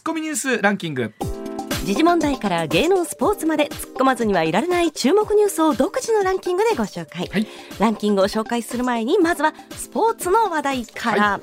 [0.00, 1.12] ツッコミニュースランキング。
[1.84, 7.46] 時事問題から芸能スポーツまで突っ込まずにはいられない注目ニュースを独自のランキングでご紹介、はい。
[7.78, 11.40] ランキングを紹介する前にまずはスポーツの話題から、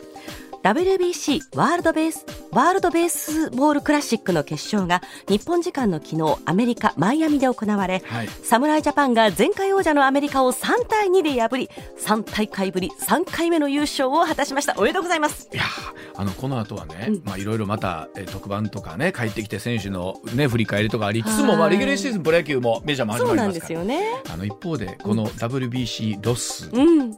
[0.67, 8.27] WBC ワールドベースワールドベースボールクラシックの決勝が日本時間の昨日アメリカマイアミで行われ、はい。
[8.27, 11.69] 侍ジャパンが前回王者のアメリカを3対2で破り
[11.99, 14.75] 3大会ぶり3回目の優勝を果たしました。
[14.77, 15.47] おめでとうございます。
[15.53, 17.21] いやーあのこの後はね、うん。
[17.23, 21.57] まあいろいろまた、えー特番とかね帰ってきて選手のね振り返りとかありつつも、はい。
[21.59, 24.21] まあレギュレーシーズンプロ野球もメジャーも始そうなんでまりますからね。
[24.33, 27.17] あの一方でこの WBC ロス、うん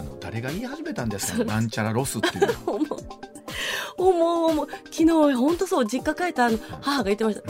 [0.00, 1.44] あの誰が言い始めたんですか？
[1.44, 2.72] なんちゃらロスっていうの。
[2.74, 2.98] 思う。
[4.50, 7.40] 思う昨日本当そう実家帰ったあの母が言ってまし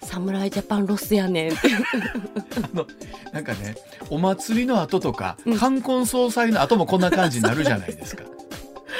[0.00, 0.06] た。
[0.06, 1.68] 侍ジャパンロスやねんって。
[2.62, 2.86] あの
[3.32, 3.76] なんかね
[4.10, 5.58] お祭りの後とか、うん。
[5.58, 8.24] 冠婚葬祭の後もこんな感じになるじゃないですか。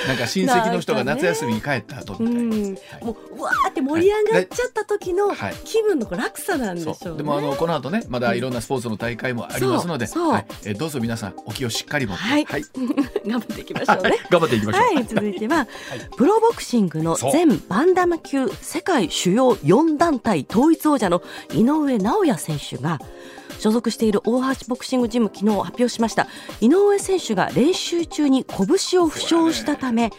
[0.06, 2.40] なんか親戚の人が夏休みに帰った後みたいな。
[2.40, 3.04] うんはい。
[3.04, 5.54] もううわーって盛り上がっちゃった時のはい。
[5.64, 7.16] 気分の落差なんでしょうね、そう。
[7.16, 10.24] でもあのこの後ねまだいろんなスポーツの大会もありますので、そう。
[10.24, 10.32] そう。
[10.32, 12.44] はいえーどうぞ皆さんお気をしっかり持って、はい。
[12.44, 12.64] はい。
[13.26, 14.18] 頑張っていきましょうね。
[14.30, 14.94] 頑張っていきましょう。
[14.94, 15.66] はい、続いては、
[16.16, 22.98] プロボクシングの全バンダム級世界主要4団体統一王者の井上尚弥選手が
[23.58, 26.26] 所属している大橋ボクシングジム昨日発表しました。
[26.60, 30.10] 井上選手が練習中に拳を負傷したため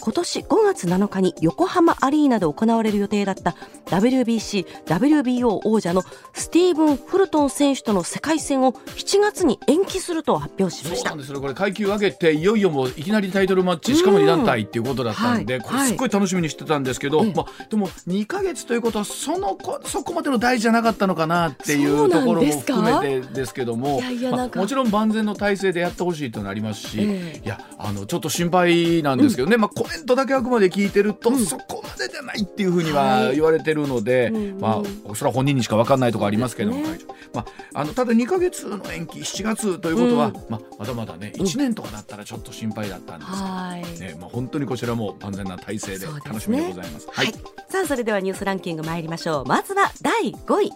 [0.00, 3.54] 今年5月7日に横浜アリーナで行われる予定だった
[3.86, 11.10] WBC、WBO 王者のスティーブン・フルトン選手との世界戦を7月に延期すると発表しました。
[11.10, 11.26] そうなん。
[11.26, 11.32] です。
[11.32, 15.62] よこれ階級上げていよいよもういきなりタイトルマッチしかも2団体っていうことだったんで、はい。
[15.62, 27.42] これすっごい楽しみにしてたんですけど、はいまあ、でも2か月ということはそのこそこまでの大事じゃなかったのかなっていそうところもですか含めてですけどもまあもちろん万全の体制でやってほしいというのありますし、ええ。
[27.44, 31.44] いやあのちょっと心配なんですけどね、まあ、コメントだけあくまで聞いてると、うん。
[31.44, 33.34] そこまでじゃないっていうふうにははい。
[33.34, 40.34] 言われてるので、うんまあ、それは本人にしか分かんないところありますけども、そうで会長まあ、あのただ2か月の延期7月ということは、うん。
[40.48, 44.00] まあ、まだまだね1年とかだったらちょっと心配だったんですけど、はい。
[44.00, 47.08] ねまあ、本当にこちらも万全な体制で楽しみでございます。
[47.10, 47.32] はい、
[47.68, 49.44] さあそれではニュースランキング参りましょう。
[49.46, 50.72] まずは第5位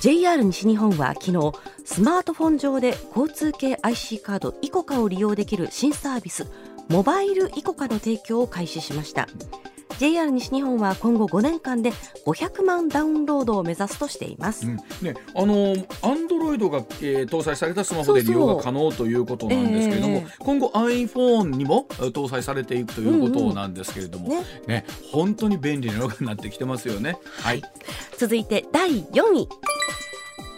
[0.00, 1.52] JR 西日本は昨日
[1.84, 6.46] スマートフォン上で交通系 IC カードイコカを利用できる新サービス
[6.88, 9.28] モバイルイコカの提供を開始しました。
[9.98, 11.92] JR 西日本は今後5年間で
[12.24, 14.76] 500万ダウンロードを目指すとしています、うん。
[15.02, 24.44] ね、あのアンドロイドが、えー搭載されたスマホで利用が可能ということなんですけれどもええ今後 iPhone にもえー搭載されていくということなんですけれども、うんうん。
[24.66, 27.18] ね本当に便利なのがなってきてますよね。
[27.42, 27.62] はい、
[28.16, 29.48] 続いて第4位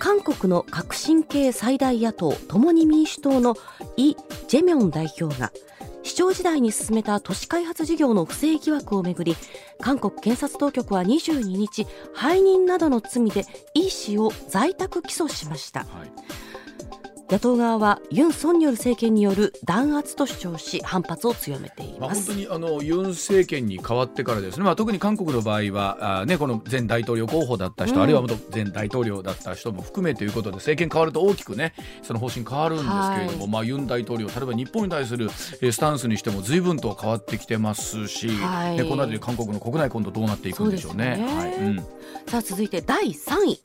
[0.02, 3.54] 韓国の革新系最大野党共に民主党の
[3.96, 4.16] イ・
[4.48, 5.52] ジェミョン代表が
[6.02, 9.36] 市長時代に進めた都市開発事業の不正疑惑をめぐり
[9.80, 11.86] 韓国検察当局は22日
[12.20, 15.84] 背任などの罪でイ氏を在宅起訴しました。
[15.84, 16.51] はい。
[17.32, 28.02] 野党側はユン・ソンニョル政権による弾圧と主張し反発を強めていまあ、ます本当にあのユン政権に変わってからですね、まあ、特に韓国の場合はあ、ね、この前大統領候補だった人、うん。
[28.02, 31.72] あるいは元前大統領だった人も含めということで政権変わると大きくね
[32.02, 33.48] その方針変わるんですけれども、はい。
[33.48, 35.24] まあ、ユン大統領例えば日本に対する
[35.62, 38.76] えースタンスにしても随分と変わってきてますし、はい。
[38.76, 41.14] ねこの辺り韓国の国内今度どうなっていくんでしょうね。
[41.16, 41.34] そうね。
[41.34, 41.54] はい。
[41.54, 41.76] うん。
[42.26, 43.62] さあ続いて第3位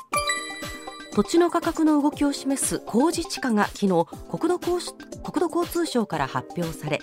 [1.18, 7.02] 土地の価格の動きを示す工事地価が昨日国土交通国土交通省から発表され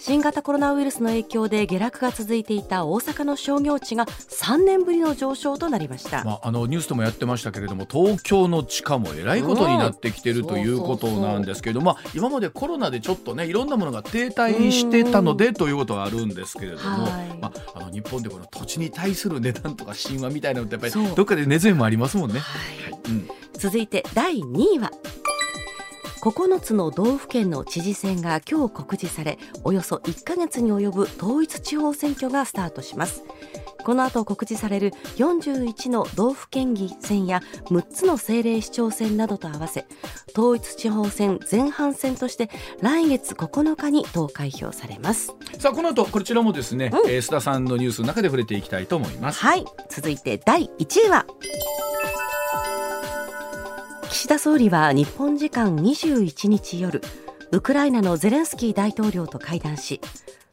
[0.00, 17.38] 新型コロナウイルスの影響で下落が続いていた大阪の商業地が3年ぶりの上昇となりました、まあ、あのニュースでもやってましたけれども東京の地価もえらいことになってきてるということなんですけれども、まあ、今までコロナでちょっとねいろんなものが停滞してたのでということはあるんですけれども、はい。
[17.40, 22.40] まあ、あの日本でこの土地に対する値段とか神話みたいなのってやっぱりどっかで根強いもありますもんね。
[22.40, 22.58] は
[22.88, 22.92] い。
[23.08, 23.28] うん
[23.62, 24.90] 続いて第2位は。
[26.20, 33.22] 9つの道府県の知事選が今日告示されおよそ1ヶ月に及ぶ統一地方選挙がスタートします。
[33.84, 39.86] この後告示される41の道府県議選や6つの政令市長選などと合わせ
[40.36, 42.50] 統一地方選前半戦として
[42.80, 45.36] 来月9日に投開票されます。
[45.60, 47.10] さあこの後こちらもですね、うん。
[47.10, 49.38] えー須田さんのニュースの中で触れていきたいと思います。
[49.38, 49.64] はい。
[49.88, 51.26] 続いて第1位は
[54.12, 57.00] 岸田総理は日本時間21日夜
[57.50, 60.02] ウクライナのゼレンスキー大統領と会談し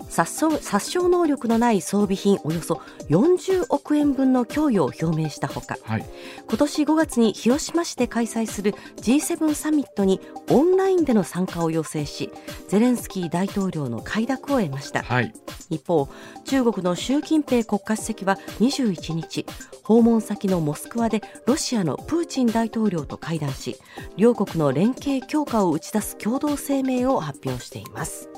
[0.10, 6.06] 殺傷殺傷能力のない装備品およそ40億円分の供与を表明したほかはい。
[6.48, 10.20] 今年5月に広島市で開催する G7 サミットに
[10.50, 12.32] オンラインでの参加を要請し
[12.68, 15.04] ゼレンスキー大統領の快諾を得ました。
[15.04, 15.34] はい。
[15.70, 16.10] 一方
[16.46, 19.46] 中国の習近平国家主席は21日
[19.84, 23.78] 訪問先のモスクワでロシアのプーチン大統領と会談し
[24.18, 28.30] 両国の連携強化を打ち出す共同声明を発表しています。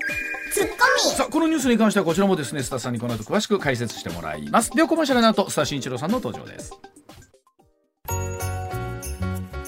[1.16, 4.72] さあこのニュースに関してはこちらもですねスタッフさんにこの後詳しく解説してもらいます。
[4.72, 6.74] ではコマーシャルの後スター新一郎さんの登場です。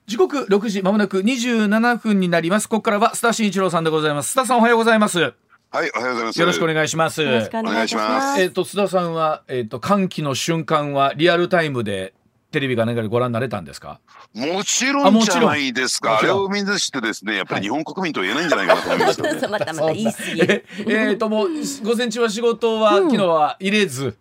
[0.10, 2.68] 時刻6時まもなく27分になります。
[2.68, 4.34] ここからは須田慎一郎さんでございます。
[4.36, 5.20] 須田さんおはようございます。
[5.20, 5.34] よ
[5.70, 6.44] はい、おはようございます。
[6.44, 7.22] ろしくお願いします。
[7.22, 8.42] よろしくお願いしまます。
[8.42, 12.16] えっ、と須田さんはえっ、と歓喜の瞬間はリアルタイムで
[12.50, 14.00] テレビが何かでご覧になれたんですか？
[14.34, 16.14] もちろんじゃないですか。
[16.14, 16.40] ああもちろん。
[16.40, 19.22] れを見ずしてですね、やっぱり日本国民と言えないんじゃないかなと思います。
[19.46, 19.50] よ。
[19.52, 20.42] またまた言い過ぎ。
[20.42, 21.50] ええーともう
[21.84, 24.18] 午前中は仕事は、昨日は入れず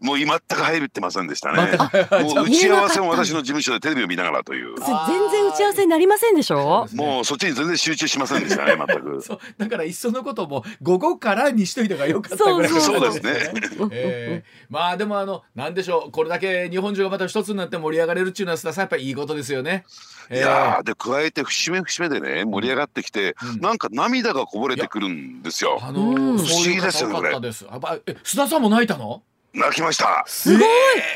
[0.00, 1.78] もう全く入ってませんでした全ね。
[1.78, 4.74] くもう打ち合わせも私の事務所でテレビを見ながらという。
[4.78, 4.86] 全
[5.30, 6.86] 然打ち合わせになりませんでしょ？
[6.94, 9.22] もうそっちに全然集中しませんでしたね、 全く。
[9.22, 13.52] そうだからいっそのことも午後からにしといた方がよかったぐらいのそうですね
[13.92, 19.84] えーまあでもあのなんでしょうこれだけ日本中がまた一つになって盛り上がれるっていうのは須田さんやっぱりいいことですよね。
[20.30, 25.78] えーいやーで加えて節目節目でね盛り上がってきて、うんなんか涙がこぼれてくるんですよ。
[25.82, 27.64] あのうんそういう不思議ですよね方多かったです。
[27.70, 29.22] やっぱえ須田さんも泣いたの？
[29.56, 30.22] 泣きました。
[30.26, 30.68] すごい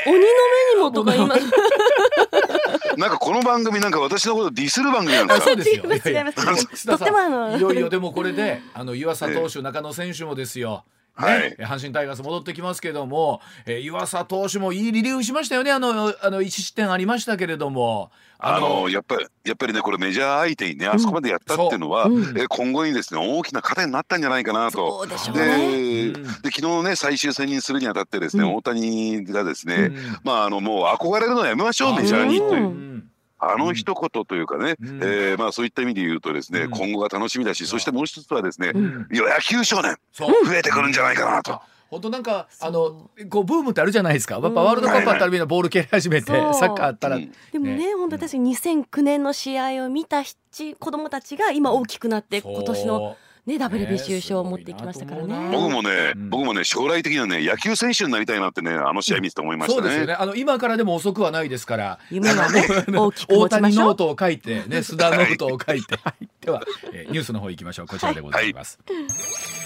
[0.06, 1.42] 鬼の目にもとか言います
[2.96, 5.44] なんかこの番組なんか私のことディスる番組なんですか？
[5.44, 5.56] あそう。
[5.56, 5.84] ですよ。
[5.84, 10.84] 違いとってもあのいよいよでもこれであの湯浅投手、中野選手もですよ。
[10.86, 11.56] ね、はい。
[11.56, 15.70] 阪神タイガース戻ってきますけども、えー、湯浅投手もいいリリーフしましたよね。
[15.70, 18.10] あのあの1失点ありましたけれども。
[18.42, 25.00] あのやっぱりやっぱりねこれメジャー相手にねあそこまでやったっていうのは、うんえ今後にですね大きな糧になったんじゃないかなと。
[25.00, 26.08] そうでしょうでね。
[26.08, 28.54] う昨日ね最終戦にするにあたってですね、うん。
[28.54, 29.96] 大谷がですね、うん。
[30.24, 33.09] まああのもう憧れるのやめましょうメジャーにという、うん
[33.40, 35.00] あの一言というかね、うん。
[35.02, 36.70] えーまあそういった意味で言うとですね、うん。
[36.70, 39.08] 今後が楽しみだし、そしてもう一つはですね、うん。
[39.12, 41.60] いや野球少年増えてくるんじゃないかなと。
[41.90, 44.34] 本当なんかあそのこうブームってあるじゃないですか。
[44.34, 47.32] やっぱワールドカップあったらみんなボール蹴り始めて、サッカーあったら、うん。
[47.52, 53.16] でもね、本当確かに2009年の試合を見たち子供たちが今大きくなって今年の
[53.46, 55.48] ね WBC 優勝を持ってきましたからね。
[55.48, 59.82] ね僕もね、うん僕もね将来的にはね野球選手になりたいなってねあの試合見てて思いましたね。
[59.82, 60.14] そうですよね。
[60.14, 61.98] あの今からでも遅くはないですから。
[62.10, 63.76] 夢はね大きく大谷。
[63.76, 65.96] ノートを書いてね、須田ノートを書いて。
[66.02, 67.86] はいでは、えーニュースの方行きましょう。
[67.86, 68.78] こちらでございます。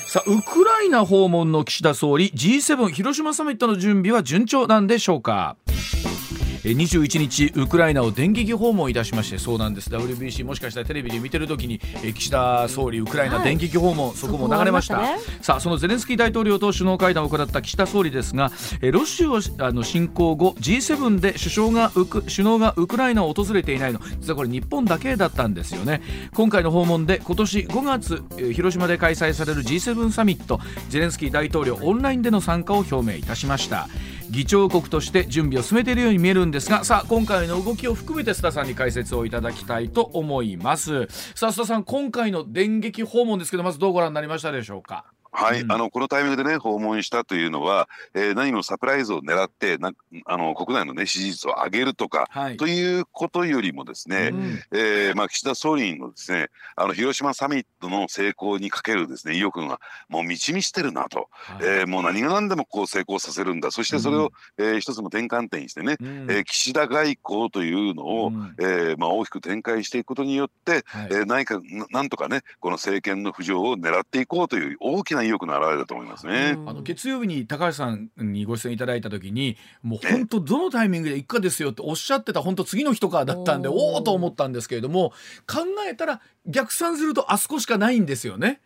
[0.06, 5.56] さあウクライナ訪問の岸田総理 G7 広島サミットの準備は順調なんでしょうか？
[5.68, 6.03] えー
[6.70, 9.90] 21日ウクライナを電撃訪問いたしましてそうなんです。
[9.90, 13.44] WBC もしかしたらテレビで見てる時に、えー岸田総理ウクライナはい。
[13.44, 14.94] 電撃訪問、そこも流れました。
[14.94, 18.50] そこもありまさあそのゼレンスキー大統領と首脳会談を行った岸田総理ですが、
[18.80, 19.24] えーロシ
[19.58, 24.00] アの侵攻後 G7 で首相がウク首脳がウクライナを訪れていないの。
[24.20, 26.02] 実はこれ日本だけだったんですよね。
[26.34, 33.88] 今回の訪問で今年5月、えー広島で開催される G7 サミットゼレンスキー大統領オンラインでの参加を表明いたしました
[34.30, 41.06] 議長国として準備を進めているように見えるんですがさあ今回の動きを含めて須田さんに解説をいただきたいと思います。
[41.34, 45.13] さあ須田さん今回の電撃訪問ですけどまずどうご覧になりましたでしょうか？
[45.34, 45.72] はい、うん。
[45.72, 49.92] あのこのタイミングでね訪問したというのは、えー何もサプライズを狙ってな
[50.26, 52.56] あの国内のね支持率を上げるとか、はい。
[52.56, 54.60] ということよりもですね、うん。
[54.72, 61.66] えーまあ、岸田総理のですねあの広島サミットの成功にかけるですね意欲がもう満ち満ちてるなと、はい。
[61.66, 63.70] えーもう何が何でもこう成功させるんだ。
[63.70, 66.06] そしてそれを、えー一つの転換点にしてね、うん。
[66.30, 68.54] えー岸田外交というのを、うん。
[68.60, 71.08] えーまあ、大きく展開していくことによって、はい。
[71.10, 76.54] えー何かななんとかねこの政権の浮上を狙っていこうという大きな意欲の表れだと思いますね。
[76.56, 85.10] うんあの月曜日に高橋さんにご出演いただいた時にもう本当どのタイミングで行くかですよっておっしゃってた本当次の日とかだったんでおおと思ったんですけれども
[85.46, 88.60] 考えたら逆算するとあそこしかないんですよね。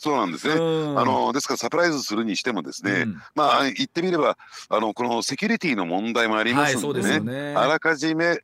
[0.00, 0.54] そうなんですね。
[0.54, 4.38] あのですからサプライズするにしてもですね、うん、まあ言ってみれば
[4.70, 8.38] あのこのセキュリティの問題もありますのでね、はいね、あらかじめ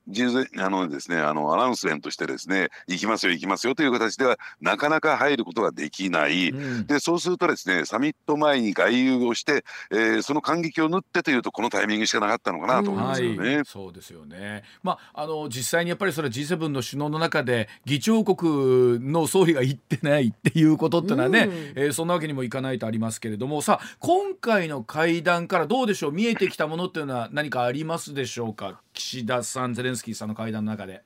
[0.58, 6.50] あのですねあのアナウンスメントしてですね行きますよ行きますよという形ではなかなか入ることができない。
[6.50, 13.56] うん、でそうするとですねサミット前に外遊をして、えー、その感激を縫ってというとこのタイミングしかなかったのかなと思いますよね。
[13.56, 14.62] はい、そうですよね。
[14.82, 23.62] まああの実際にやっぱりそれ G7 の首脳の中で議長国の総理が行ってないっていうことってのはうん、えー、そんなわけにもいかないとありますけれども。
[23.62, 26.12] さあ今回の会談からどうでしょう？
[26.12, 28.80] 見えてきたものっていうのは何かありますでしょうか？
[28.92, 31.02] 岸田さんゼレンスキーさんの会談の中で。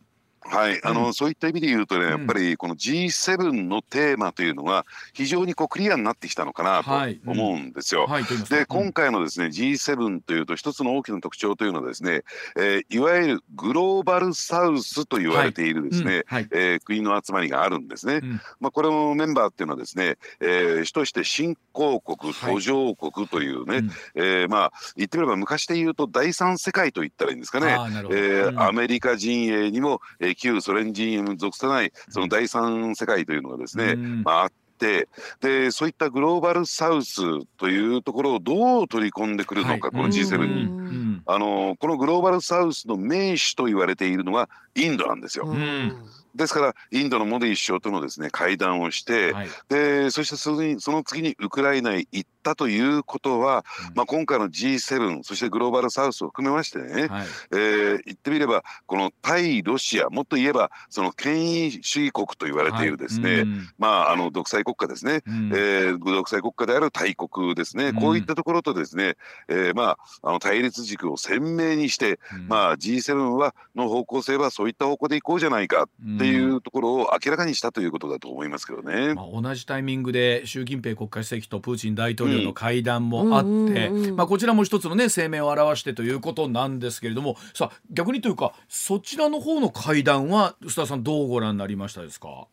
[0.51, 8.07] はい、あの、うん、そういった意味で言うとね、やっぱりこの G7 のテーマというのが非常にこうクリアになってきたのかなと思うんですよ。
[8.07, 12.23] はいうんはい、で、今回のですね G7 というと一つの大きな特徴というのはですね、
[12.57, 16.43] えー、いわゆるグローバルサウスと言われているですね、はい。
[16.43, 18.21] うん、えー、国の集まりがあるんですね。
[18.59, 27.77] まあこれもメンバーっていうのはですね、えー、主として新興国、途上国というね、はい、えー、まあ言ってみれば昔で言うと第三世界と言ったらいいんですかね。
[28.11, 35.09] えー、アメリカ陣営にも、えー、旧ソ連陣営に属さないその第三世界というのがですね、まあ、あって
[35.41, 37.21] でそういったグローバルサウス
[37.59, 40.91] というところをどう取り込んでくるのか、はい、この G7 に。
[41.27, 45.47] あのこのグローバルサウスの名手と言われているのがインドなんですよ。
[46.35, 63.41] ですからインドのモディ首相とのですね会談をして、はい、でそしてそのその次にウクライナへ行ったということは、うん、まあ、今回の G7 そしてグローバルサウスを含めましてね、はい、えー、言ってみればこの対ロシアもっと言えばその権威主義国と言われているですね、はい。
[63.43, 69.17] うん、まああの独裁国家ですね、うん、えー、独裁国家である大国ですね、こういったところとですね、
[69.49, 72.19] えー、まああの対立軸を鮮明にして、
[72.49, 75.89] まあ G7 はの方向性はそういった方向でいこうじゃないか
[76.21, 79.15] っていうところを明らかにしたということだと思いますけどね。
[79.15, 92.47] まあ、同じタイミングで習近平国家主席とプーチン大統領の会談もあって、まあ、こちらも一つの、ね、声明を表してということなんですけれどもさあ逆にというかそちらの方の会談は須田さんどうご覧になりましたですか？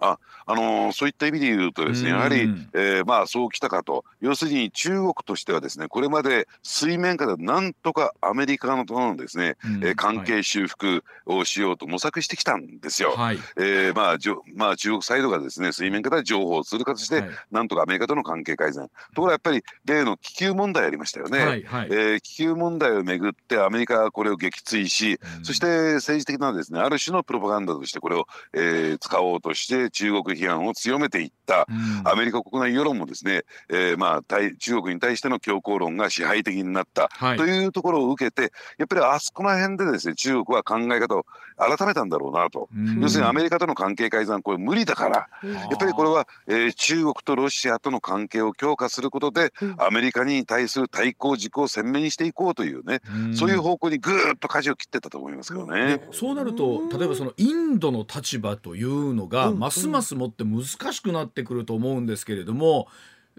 [0.00, 2.42] ああのー、そういった意味で言うとですねやはり、
[2.74, 4.04] えー、まあそうきたかと。
[4.20, 13.12] 要するに中国としてはですねこれまで水面下でなんとかアメリカのとのですね、うん、えー、関係修復をしようと模索してきたんですよ。
[13.12, 18.88] はい、えー、まあじょまあ中国サイドがですね水面下で情報をする形で、はい、なんとかアメリカとの関係改善。
[19.14, 21.38] ところがやっぱり例の気球問題ありましたよね。
[21.38, 31.66] はいはい、えー、気球問題をめぐってアメリカはこれを撃墜し、うん、そして政治的なですねある種のプロパガンダとしてこれを、えー、使おうとして中国批判を強めていった、
[32.04, 42.68] アメリカ国内世論もですね、えー、まあ対中国に対しての強硬論が支配的になった、はい、というところを受けてやっぱりあそこの辺でですね中国は考え方を改めたんだろうなと、
[43.00, 45.28] 要するにアメリカとの関係改ざんこれ無理だから。
[45.42, 53.00] やっぱりこれは、えー、中国とロシアとの関係を強化することで、アメリカに対する対抗軸を鮮明にしていこうというね、
[53.34, 56.00] そういう方向にぐーっと舵を切ってたと思いますけどね。
[56.12, 62.88] そうなると例えばそのインドの立場というのがますますもって難しくなってくると思うんですけれども。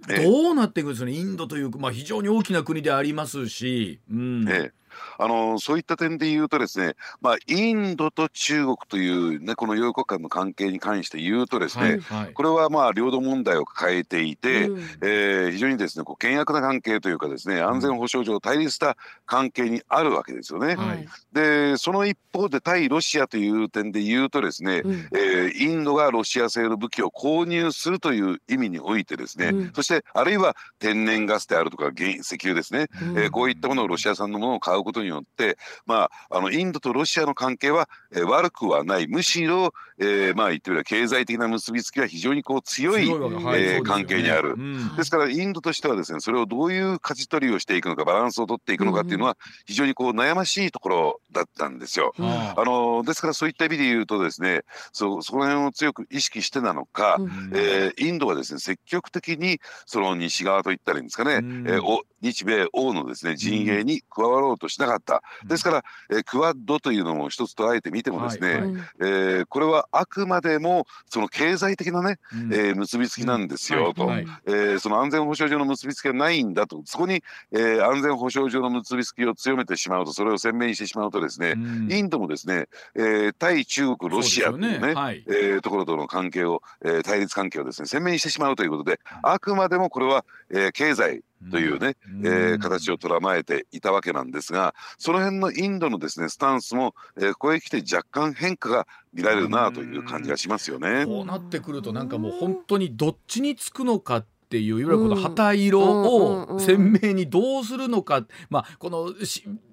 [0.08, 1.14] どうなっていくんですかね。
[1.14, 4.74] インドという、まあ、非常に大きな国でありますし、うん、ええ、
[5.18, 20.76] あのそういった点で言うとですね、まあ、インドと中国という、ね、この両国間の関係に関して言うとですね、はいはい、これはまあ領土問題を抱えていて、うん、えー、非常にですねこう険悪な関係というかですね安全保障上対立した関係にあるわけですよね。
[20.76, 39.08] はい、でその一方で対ロシアという点で言うとですね、うん、えー、インドがロシア製の武器を購入するという意味においてですね、うん、そしてあるいは天然ガスであるとか原石油ですね、うん、えー、こういったものをロシア産のものを買うことによって、まあ、あのインドとロシアの関係は、えー、悪くはない。
[39.08, 52.14] むしろ、えー、まあ言ってみれば経済的な結びつきは非常にこう強い、はい、えー、関係にある、うん、ですからインドとしてはですねそれをどういう舵取りをしていくのかバランスを取っていくのかっていうのは非常にこう悩ましいところだったんですよ。
[52.18, 54.62] うん、あのですからそういった意味で言うとですね
[54.92, 68.62] そそこら辺を強く意識してなのか、うん、えー、インドはですね積極的にその西側といったらいいんですかね、うん、えー、お日米欧のですね陣営に加わろうとしなかった、ですから、えー、クワッドというのも一つ捉えてみてもですね、はい。
[68.62, 74.26] はい、えー、これはあくまでもその経済的なね、うん、えー、結びつきなんですよと、はい。
[74.26, 76.82] はい、えー、その安全保障上の結びつきがないんだと。
[76.86, 84.94] そこに、えー、安全保障上の結びつきを強めてしまうとそれを鮮明にしてしまうとですね、うん、インドもですね、えー、対中国ロシアというね、ね。
[84.94, 101.06] はい、えー、ところとの関係を、えー、対立関係をですね鮮明にしてしまうということであくまでもこれは、えー、経済というね、えー、形を捉まえていたわけなんですがその辺のインドのですねスタンスも、えー、ここへ来て若干変化が見られるなという感じがしますよね。
[101.06, 109.14] こうなってくるとなんかもう本当にどっちにつくのかっていういわゆるこの旗色を鮮明にどうするのか、まあ、この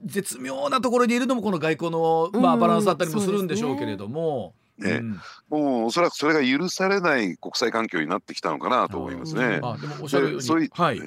[0.05, 4.55] 絶妙なところにいるのもこの外交の、まあ、バランスだったりもするんでしょうけれども。
[4.79, 9.61] ね、うん、もうおそらくそれが許されない国際環境になってきたのかなと思いますね。
[9.63, 11.01] あでもおっしゃるようにそうい、はい、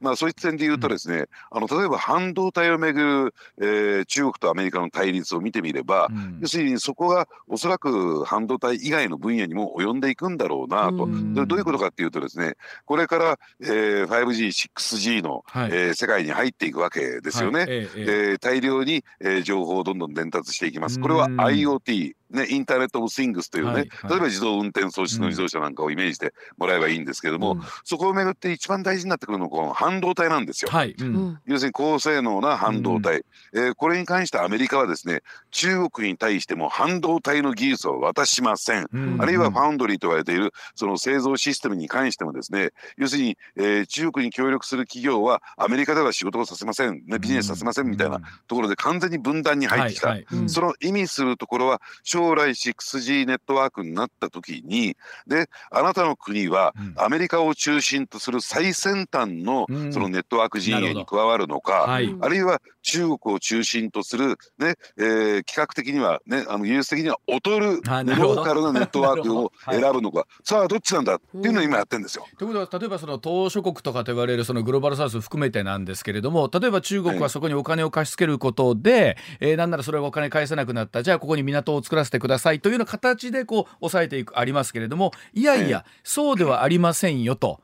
[0.00, 11.06] まあそういった点で言うとですね、うん、あの例えば半導体をめぐる、えー、中国とアメリカの対立を見てみれば、うん、要するにそこがおそらく半導体以外の分野にも及んでいくんだろうなと。
[11.46, 12.54] どういうことかっていうとですね、
[12.84, 17.60] これから、えー、5G、6G の、はい、えー、世界に入っていくわけですよね。
[17.60, 21.00] はい、ええー、大量に、えー、情報をどんどん伝達していきます。
[21.00, 30.70] これは IoT ね、インターネット・オブ・スイングスというね、はいはい、例えば自動運転装置の自動車なんかをイメージしてもらえばいいんですけれども、うん、そこをめぐって一番大事になってくるのはこの半導体なんですよ。
[30.70, 71.16] はいうん、要するに高性能な半導体、うん、えー、これに関してアメリカはですね中国に対しても半導体の技術を渡しません、うん、あるいはファウンドリーと言われているその製造システムに関してもですね要するに、えー、中国に協力する企業はアメリカでは仕事をさせません、ね、ビジネスさせませんみたいなところで完全に分断に入ってきた、はいはい、その意味するところは将来 6G ネットワークになった時にであなたの国はアメリカを中心とする最先端のそのネットワーク陣営に加わるのか、はい、あるいは中国を中心とする、ねえー、企画的には、ね、あの技術的には劣るローカルなネットワークを選ぶのか、はい、さあどっちなんだ?
[71.16, 72.26] っていうのを今やってるんですよ。
[72.38, 81.02] ということは例えばその東諸国とかと言われるそのグローバルサウス含めてなんですけれども例えば中国はそこにお金を貸し付けることで、はい、えー、なんならそれをお金返せなくなった。
[81.02, 82.60] じゃあここに港を作らせてください。
[82.60, 87.60] というような形でこう抑えていくありますけれどもいやいや、そうではありませんよと。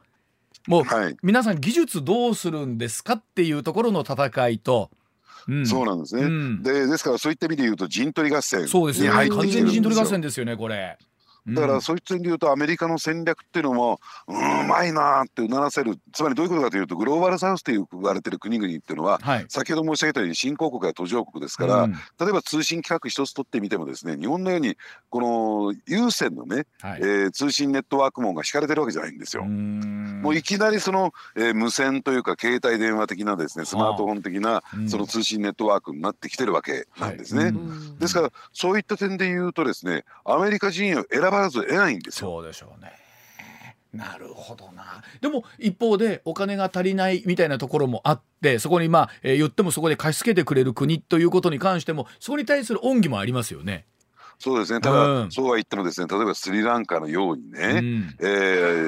[0.66, 4.90] もう、はい、皆さん技術どうするんですかっていうところの戦いと。
[5.48, 9.08] うん、そうなんですね、うん、でですからそういった意味で言うと陣取り合戦そうですね。
[9.08, 10.98] 完全に陣取り合戦ですよねこれ。
[11.48, 15.98] だからそういった意味で言うとアメリカの戦略っていうのもうまいなってうならせる。
[16.12, 24.76] つまりどういうことかというとグローバルサウスと言われてる国々っていうのは、はい、先ほど申し上げたように新興国や途上国ですから、うん、例えば通信規格一つ取ってみてもですね日本のように
[25.08, 29.44] この有線のね、はい、えー、通信ネットワーク網が引かれてるわけじゃないんですよ。
[29.44, 37.44] もういきなりその、えー、無線というか携帯電話的なですねスマートフォン的なその通信ネットワークになってきてるわけなんですね。
[37.44, 37.54] はい。
[37.98, 42.30] ですからそういった点で言うとですねアメリカ人を選ばず得ないんですよ。
[42.30, 42.92] そうでしょうね
[43.92, 53.86] なるほどなでも一方でお金が足りないみたいなところもあってそこにまあ、えー、言ってもそこで貸し付けてくれる国ということに関してもそこに対する恩義もありますよね。
[54.40, 54.80] そうですね。
[54.80, 58.24] ただ、うん、そうは言ってもですね例えばスリランカのようにね、うん、え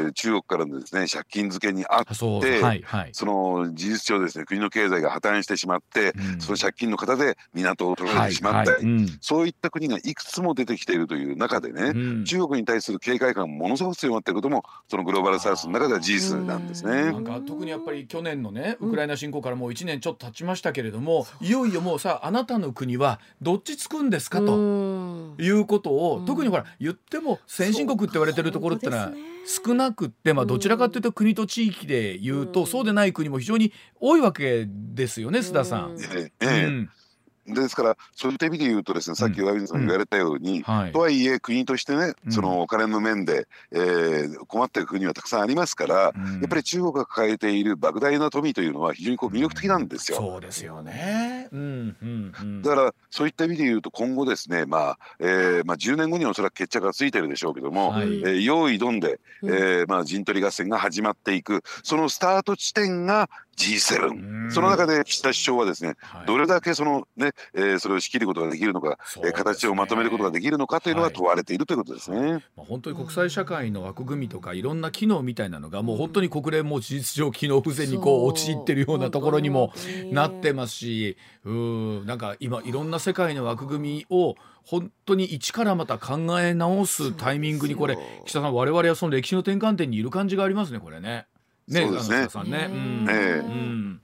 [0.08, 17.12] ー、中国からのですね借金付けにあってそ,、はいはい、その事実上ですね国の経済が破綻してしまって、うん、その借金の方で港を取られてしまったり、はいはい、そういった国がいくつも出てきているという中でね、中国に対する警戒感ものすごく強まっていることもそのグローバルサウスの中では事実なんですね。
[17.12, 29.12] なんか特にやっぱり去年のねウクライナ侵攻からもう1年ちょっと経ちましたけれども、いよいよもうさあなたの国はどっちつくんですかということを特にほら言っても先進国って言われてるところってのは
[29.46, 35.96] 少なくって、まあ、どちらかというと国と地域で言うと、そうでない国も非常に多いわけですよね須田さん。
[36.14, 37.01] ええ
[37.46, 50.18] ですからそういった意味で言うとですねさっき上水さんが言われたように、うんはい、とはいえ国としてねそのお金の面で、えー、困っている国はたくさんありますから、うん、やっぱり中国が抱えている莫大な富というのは非常にこう魅力的なんですよ。
[50.18, 79.72] そうですよね、うんうんうん、だからそういった意味で言うと今後ですね、まあえーまあ、10年後におそらく決着がついてるでしょうけども、はい、えー、用意どんで、えーまあ、陣取り合戦が始まっていくそのスタート地点が G7 その中で岸田首相はですね、はい、どれだけそのね、えー、それを仕切ることができるのか、ね、形をまとめることができるのかというのが問われているということですね、はい、まあ、本当に国際社会の枠組みとかいろんな機能みたいなのがもう本当に国連も事実上機能不全にこう陥ってるようなところにも
[80.10, 82.06] なってますしうん。
[82.06, 84.34] なんか今いろんな世界の枠組みを
[84.64, 91.26] 本当に一からまた考え直すタイミングにこれ岸田さん我々はその歴史の転換点にいる感じがありますねこれね。
[91.68, 92.44] ね、そうですね。
[92.44, 92.68] ね。
[92.70, 94.01] うん、ええー、うん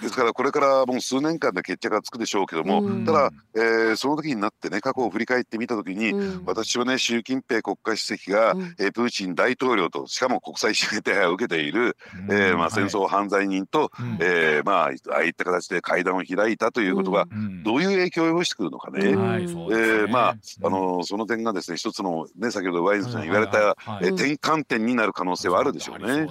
[0.00, 0.14] です。
[0.14, 6.12] からこれからもう数年間で決着がつくでしょうけども、ただ、えー、その時になってね過去を振り返ってみた時に、
[6.44, 11.96] 私はね習近平国家主席が、うえプーチン大統領としかも国際社会手配を受けている、
[12.28, 17.26] うえー、まあ、戦争犯罪人と、はい、えー、まあ、ああいった形で会談を開いたということが、
[17.64, 19.00] どういう影響を及ぼしてくるのかね。
[19.04, 26.26] えー、まああのその点がですね一つのね先ほどワイズさん言われた、はい、え転換点になる可能性はあるでしょうね。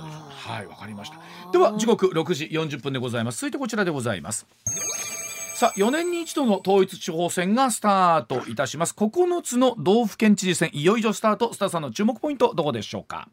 [0.45, 1.17] はいわかりました。
[1.55, 3.37] では時刻6時40分でございます。
[3.39, 4.45] 続いてこちらでございます。
[5.55, 8.93] さあ4年に一度の統一地方選がスタートいたします。
[8.93, 11.53] 9つの道府県知事選いよいよスタート。
[11.53, 13.29] スターさんの注目ポイントどこでしょうか？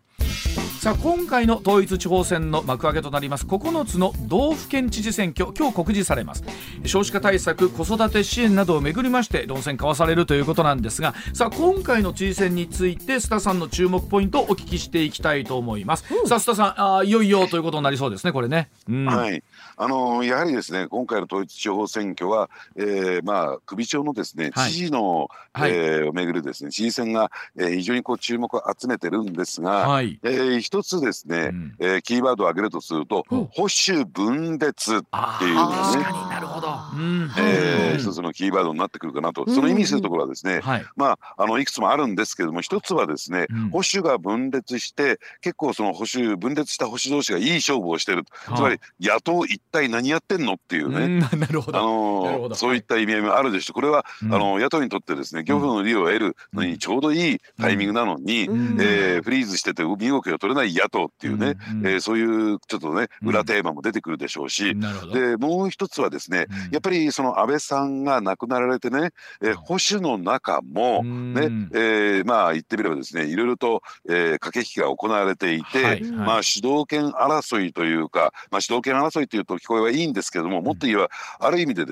[0.80, 3.46] さあ今回の統一地方選の幕開けとなります。
[3.46, 6.44] 9つの道府県知事選挙今日告示されます。
[6.84, 19.42] 少子化対策子育て支援などをめぐりまして論戦交わされるということなんですがさあ今回の知事選について須田さんの注目ポイントをお聞きしていきたいと思います、うん、さあ須田さんあいよいよということになりそうですねこれね、うん、はい。
[19.76, 35.00] あのやはりですね今回の統一地方選挙は、えー、まあ首長のですね、はい、知事の、はい、えー、をめぐるですね知事選が、えー、非常にこう注目を集めてるんですが、はい、えー、一つですね、うん、えー、キーワードを挙げるとすると、うん、保守分裂っ
[35.38, 36.02] ていうのがね。
[36.02, 36.68] なるほど、
[37.38, 48.24] えー、一つのキーワードになってくるかなと、その意味するところはですね、はい、まああのいくつもあるんですけども一つはですね、保守が分裂して結構その保守分裂した保守同士がいい勝負をしてる、
[48.56, 51.78] つまり野党一体何やってんのっていうね、 なるほど。
[51.78, 51.82] あ
[52.48, 53.74] のそういった意味合いもあるでしょう。
[53.74, 64.74] これは、あの野党にとってですね漁夫の利を得るのにちょうどいいタイミングなのに、うえフリーズしてて身動きが取れない野党っていうね、うん、えー、そういうちょっとね裏テーマも出てくるでしょうし、
[65.12, 69.10] でもう一つはですね、やっぱりその安倍さんが亡くなられてね、
[69.40, 81.91] えー、保守の中もね、えー、まあ言ってみればですねいろいろと、えー、駆け引きが行われていて、はいはい、まあ主導権争いというか、まあ、主導権争いというと聞こえはいいんですけどももっと言えばある意味でです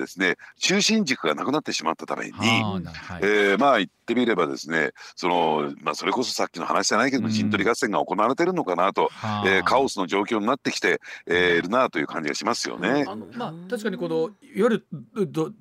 [0.59, 2.79] 中心軸がなくなってしまったために、は
[3.19, 9.09] い、えー、まあ言ってみればですねその、まあ、それこそさっきの話じゃないけど陣取り合戦が行われてるのかなと、
[9.45, 11.61] えー、カオスの状況になってきて、えー、い。
[11.61, 13.05] るなという感じがしますよね。
[13.07, 14.85] あのまあ、確かにこのいわゆる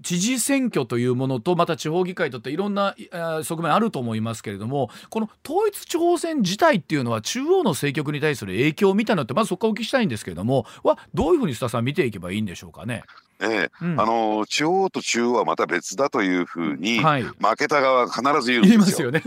[0.02, 2.94] 知事選挙というものとまた地方議会とっていろんな
[3.42, 13.04] 側面あると思いますけれどもこの統一地方選自体っていうのは中央の政局に対する影響みたいなのってまずそこからお聞きしたいんですけれどもはどういうふうに須田さん見ていけばいいんでしょうかね？
[13.42, 19.10] ええ、うん、あの地方と中央はまた別だというふうに、はい、負けた側は必ず言うんですよ。
[19.10, 19.22] よね。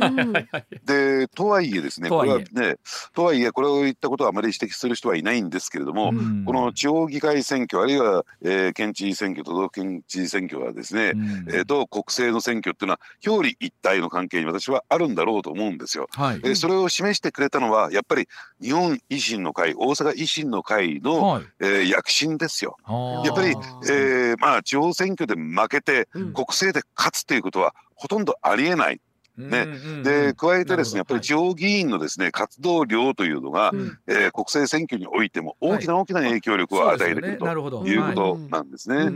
[0.85, 2.77] でとはいえですねこれはね
[3.13, 16.07] とはいえこれを言ったことはあまり指摘する人はいないんですけれども、うん、この地方議会選挙あるいは、えー、県知事選挙都道府県知事選挙はですね、うん、えー、と国政の選挙っていうのは表裏一体の関係に私はあるんだろうと思うんですよ。
[16.11, 18.27] はい、えー、それを示してくれたのはやっぱり
[18.61, 22.77] 日本維新の会大阪維新の会の、はい、えー、躍進ですよ。
[23.25, 29.01] やっぱり、えーえー、まあ地方選挙で負けて、国政で勝つということはほとんどありえない。
[29.37, 29.67] ね、
[30.03, 39.11] で加えてですねやっぱり地方議員のですね活動量というのが、うん、えー、国政選挙においても大きな大きな影響力を与えてくる、ということなんですね。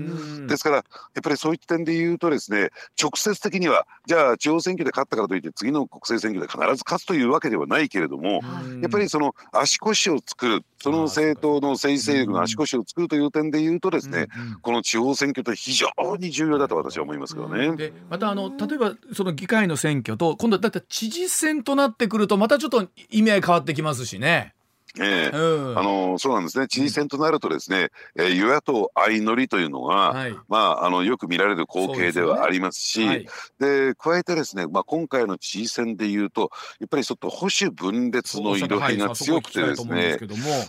[0.48, 0.84] ですからやっ
[1.22, 2.70] ぱりそういった点で言うとですね
[3.02, 8.42] 直接的にはじゃあ地方選挙で勝ったからといって次の国政選挙で必ず勝つというわけではないけれども、
[8.82, 14.28] やっぱりその足腰を作るその政党の政治勢力の足腰を作るという点で言うとですね、
[14.62, 17.76] この地方選挙って非常に重要だと私は思いますけどね。
[17.76, 24.54] でまたあの例えばその議会の選挙挙と今度だって知事選となってくるとまたちょっと意味合い変わってきますしね。
[25.00, 25.38] ええ。
[25.38, 26.68] うん、あのそうなんですね。
[26.68, 33.08] 知事選となるとですね、うん、えー、与野党相乗りというのが、はい、まああのよく見られる光景ではありますし、ね。
[33.08, 33.28] はい、
[33.60, 38.98] で加えてですね、まあ、今回の知事選でいうとやっぱりちょっと保守分裂の色合い。
[38.98, 40.18] が強くてですね、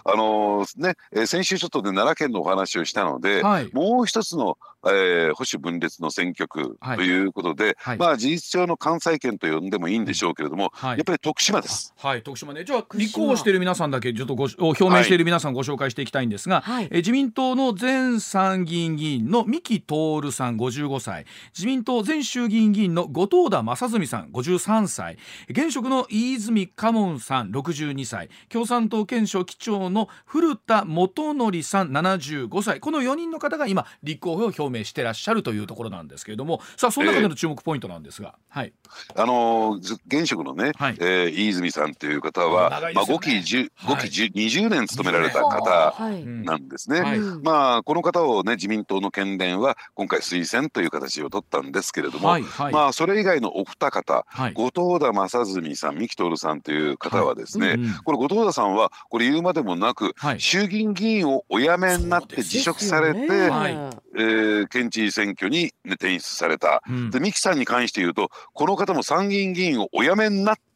[0.05, 11.95] あのね、えー、先週ちょっとね奈良県のお話をしたので、はい、もう一つのえー、保守分裂の選挙区ということで、はい、まあ事実上の関西圏と呼んでもいいんでしょうけれども、はい、やっぱり徳島です。
[11.99, 12.65] はい、徳島ね。
[12.65, 36.61] じゃあ立候補している皆さんだけちょっとご表明している皆さんご紹介していきたいんですが、はい、え自民党の前参議院議員の三木徹さん55歳、自民党前衆議院議員の後藤田正純さん53歳、現職の飯泉家門さん62歳、共産党県庁機長の古田元則さん75歳、この4人の方が今立候補を表明してらっしゃるというところなんですけれども。
[36.77, 38.73] さあその中での注目ポイントなんですが、えー、はい、
[39.17, 45.95] あのー、現職のね、はい、えー、飯泉さんという方は、まあ、5期 ,10 5期20年務められた方
[46.45, 47.03] なんですね。
[47.43, 63.91] まあこの方をね自民党の県連は今回推薦という形を取ったんですけれども、はいはい、まあそれ以外のお二方、はい、後藤田正純さん三木徹さんという方はですね、はいうん、これ後藤田さんはこれ言うまでもなく、はい、衆議院議員をお辞めになって辞職されて、ね。
[64.19, 70.68] えー、県知事選挙に、ね、転出された、うん、で三木さんに関して言うとこの方も参議院議員をお辞めになって、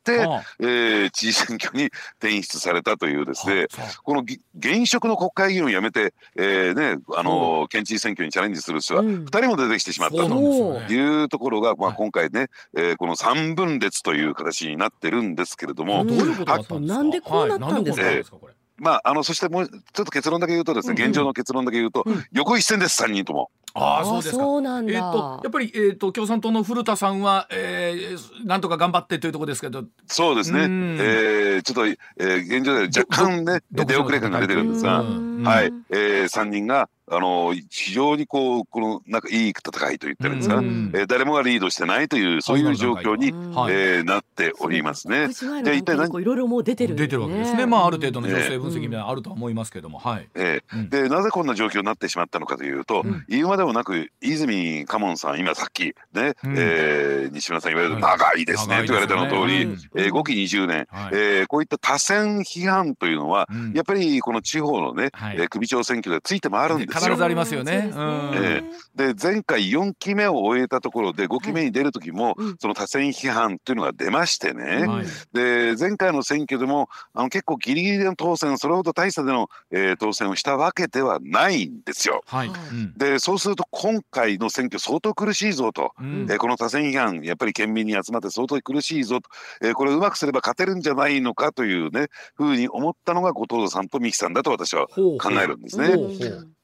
[0.60, 1.86] えー、知事選挙に
[2.18, 3.66] 転出されたというですね、
[4.02, 4.24] この
[4.58, 10.72] 現職の国会議員を辞めて、えーね、あの県知事選挙にチャレンジする人は2人も出てきてしまったと。
[10.92, 16.04] いうところが、まあ、今回ね、えー、この3分裂という形になってるんですけれども。
[16.04, 23.50] なんでこうなったんですか、えーまあ、あのそしてもうちょっと結論だけ言うとですね、現状の結論だけ言うと、横一線です3人とも。
[23.74, 24.60] ああそうですか。
[24.60, 29.84] なんえっ、とやっぱりえっ、ー、と共産党の古田さんは、えー、なんとか頑張ってというところですけど。
[30.06, 30.60] そうですね。
[30.60, 45.28] えー、ちょっと、えー、現状で若干ね出遅れ感が出てるんですが、はい、えー、3人があの非常にこうこのなんかいい戦いと言ってるんですか、うん、えー、誰もがリードしてないというそういう状況に、はい、えー、なっておりますね。
[45.62, 46.20] で一体何？
[46.20, 47.66] いろいろもう出てる、ね、出てるわけですね。
[47.66, 50.28] まあある程度の女性分析もあるとは思いますけども、はい。
[50.34, 67.00] えー、でなぜこんな状況になってしまったのかというと、うん、言うまでもなく泉嘉門さん今さっきね、うん、えー、西村さん言われる長いですね、と言われたの通り、うん、えー、5期20年、はい、えー、こういった多選批判というのは、やっぱりこの地方のね、はい、えー、首長選挙でついてもあるんですよ。
[67.00, 67.90] 必ずありますよね。
[67.92, 82.22] えー、で前回4期目を終えたところで5期目に出る時も、その多選批判というのが出ましてね、はい、で前回の選挙でもあの結構ギリギリでの当選それほど大差での、えー、当選をしたわけではないんですよ。
[82.26, 82.50] はい、
[82.96, 89.28] でそうすると今回の選挙相当苦しいぞと、うん、えー、この多選批判やっぱり県民に集まって相当苦しいぞと、
[89.62, 95.96] えー、これうまくすれば勝てるんじゃないのかというねふうに思ったのが後藤さんと三木さんだと私は考えるんですね。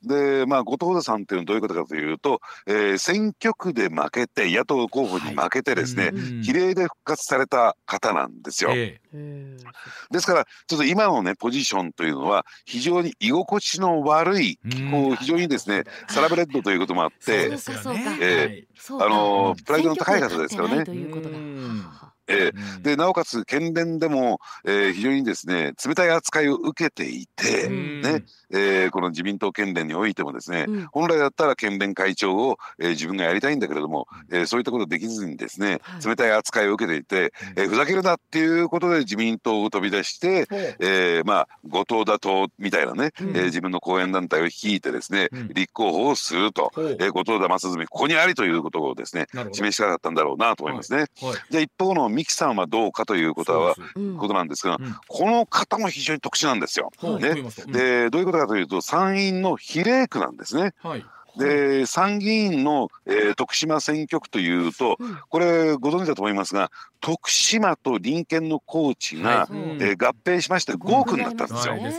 [0.02, 8.70] でまあ後藤田さんっていうのはどういうことかというと、えー、選挙区で負けて野党候補に負けてですね、はい、比例で復活された方なんですよ。
[8.72, 9.56] えー、
[10.10, 14.58] ですからちょっと今のねポジションというのは非常に居心地の悪い
[14.90, 17.50] こう非常にですねサラブレッドということもあって、
[18.20, 20.84] えー、あのプライドの高い方ですからね。
[22.28, 40.46] えー、でなおかつ県連でも、えー、非常にですね冷たい扱いを受けていて、ねえー、この自民党県連においてもですね、うん、本来だったら県連会長を、えー、自分がやりたいんだけれども、えー、そういったことできずにですね、冷たい扱いを受けていて、えー、ふざけるなっていうことで自民党を飛び出して、
[40.80, 51.06] えー、まあ後藤田党みたいなね、うん、えー、自分の後援団体を率いてですね、うん、立候補をすると、えー、後藤田正純ここにありということをですね示したかったんだろうなと思いますね。
[51.50, 53.76] じゃあ一方の三木さんはどうかということは、
[54.18, 56.90] ことなんですが、この方も非常に特殊なんですよ。
[57.20, 57.34] ね、
[57.68, 60.74] でどういうことかというと参院の比例区なんですね。
[60.82, 61.04] はい。
[61.38, 71.76] で参議院の、えー、徳島選挙区というと、これご存知だと思いますが徳島と隣県の高知が、はい、えー、合併しまして5区になったんですよ。
[71.76, 71.92] で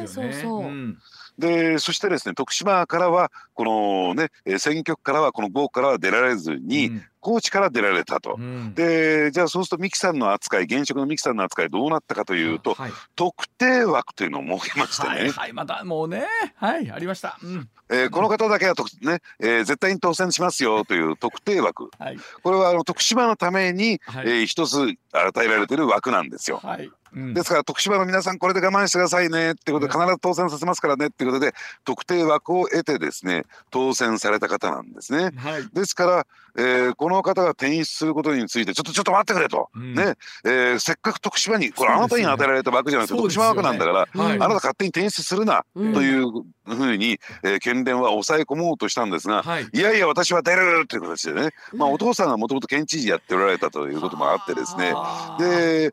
[1.79, 15.15] そしてですね徳島からはこのね選挙区からはこの5区からは出られずに、うん、高知から出られたと、うん、でじゃあそうすると三木さんの扱い現職の三木さんの扱いどうなったかというと、はい、特定枠というのを設けましてね。
[15.15, 16.25] はい、はい、またもうね
[16.55, 17.37] はいありました。
[17.43, 17.69] うん。
[17.91, 26.57] えー、この方だけはとね、えー、絶対に当選しますよという特定枠、はい、これはあの徳島のために、はい、えー、一つ与えられている枠なんですよ。
[26.57, 31.53] はいうん、ですから徳島の皆さんこれで我慢してくださいねってことで必ず当選させますからねってことで
[31.85, 35.31] 特定枠を得てですね当選された方なんですね。
[35.37, 40.15] はい、ですから、えー、この方が転出することについてちょっとちょっと待ってくれと、うん、ね。
[40.45, 46.31] えー、せっかく徳島にこれあなたに与えられた枠じゃなくて、ね、徳島枠なんだから、はい、あなた勝手に転出するな、という
[46.65, 54.93] ふうに、えー、県連は抑え込もうとしたんですが、はい、いやいや私は出るという形でね、まあ、お父さんがもともと県知事やっておられたということもあってですね。
[55.39, 55.91] で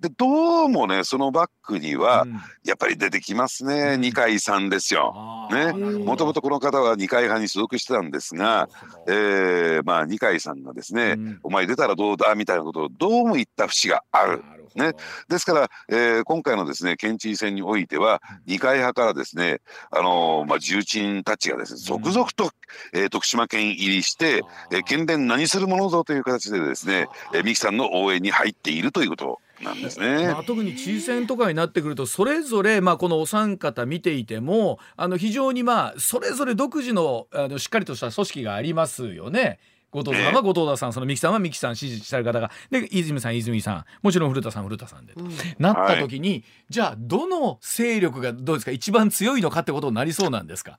[0.00, 2.26] でどうもねそのバックには
[2.64, 5.48] やっぱり出てきますね、うん、二階さんですよ。
[5.50, 8.68] ね、もともとこの方は二階派に所属してたんですが、
[9.06, 14.42] えー、まあ二階さんがですね、うん、お前出たらどうだみたいなことをどうも言った節がある。
[14.74, 14.92] ね、
[15.28, 22.50] ですから、えー、今回のですね県知事選においては二階派からですね、あのー、まあ、重鎮たちがですね続々と、
[22.92, 39.58] えー、徳島県入りして、えー、県連何するものぞという形でですね、えー、三木さんの応援に入っているということなんですね、まあ、特に知事選とかになってくるとそれぞれ、まあ、このお三方見ていてもあの非常にまあそれぞれ独自のあのしっかりとした組織がありますよね。
[39.90, 43.84] 後藤さんは後藤田さんその三木さんは三木さん支持した方がで泉さん泉さん。
[44.02, 48.70] もちろん古田さん古田さんで、うん、なった時に、はい、じゃあどの勢力がどうですか？
[48.70, 50.78] 一番強いのかってことになりそうなんですか？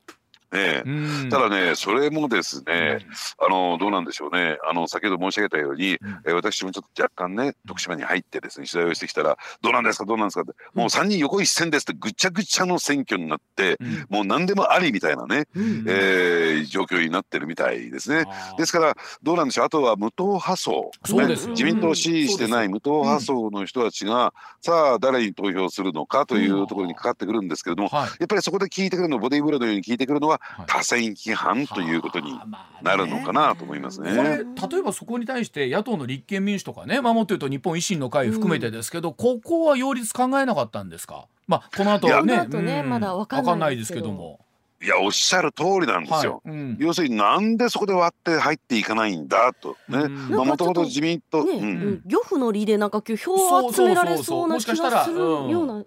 [0.51, 0.83] ね、
[1.29, 3.05] ただね、それもですね、
[3.38, 18.25] あのどうなんでしょうね、あの先ほど申し上げたように、うん、え私もちょっと若干ね、徳島に入ってですね、取材をしてきたら、どうなんですか、どうなんですかって、もう3人横一線ですって、ぐちゃぐちゃの選挙になって、うん、もう何でもありみたいなね、うん、えー、状況になってるみたいですね。
[18.57, 32.39] ですから、どうなんでしょう、あとは無党派層、ね、自民党を支持してない無党派層の人たちが、さあ、誰に投票するのかというところにかかってくるんですけれども、やっぱりそこで聞いてくるの、ボディーブローのように聞いてくるのは、多選批判ということに
[32.82, 34.15] なるのかなと思いますね。
[34.15, 34.38] これ
[34.69, 41.25] 例えばそこに対して野党の立憲民主とかね守ってると日本維新の会含めてですけど、うん、ここは擁立考えなかったんですか？
[41.47, 44.12] まあこの後はね、ねうん、まだわかんないですけど。
[44.12, 44.39] も。
[44.82, 46.56] いやおっしゃる通りなんですよ、はい。
[46.56, 50.08] うん、要するになんでそこで割って入っていかないんだとね。
[50.08, 55.84] もともと自民党、ねうん、漁夫の利でなんか今日票集められそうな気がするような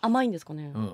[0.00, 0.92] 甘いんですかね、うん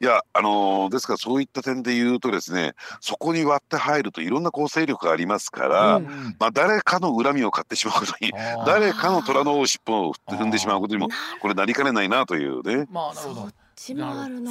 [0.00, 8.32] いや、あのー、ですからそういった点で言うとですね、そこに割って入るといろんな構成力がありますから、うんうん、まあ誰かの恨みを買ってしまうことに、
[8.66, 11.08] 誰かの虎の尻尾を踏んでしまうことにも、
[11.40, 12.86] これなりかねないなというね。
[12.90, 13.59] まあ、なるほど。
[13.80, 13.94] そ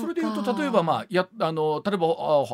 [0.07, 2.07] れでいうと例えばまあやあの例えば